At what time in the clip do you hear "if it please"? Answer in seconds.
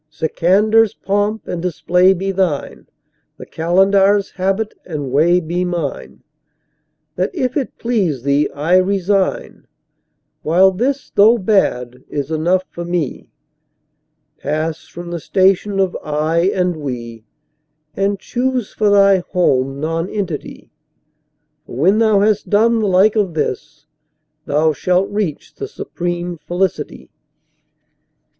7.35-8.23